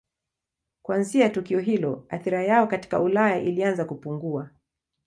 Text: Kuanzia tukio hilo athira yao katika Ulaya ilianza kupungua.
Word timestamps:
Kuanzia 0.81 1.29
tukio 1.29 1.59
hilo 1.59 2.05
athira 2.09 2.43
yao 2.43 2.67
katika 2.67 2.99
Ulaya 2.99 3.39
ilianza 3.41 3.85
kupungua. 3.85 4.49